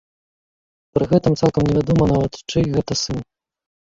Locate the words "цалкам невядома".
1.41-2.07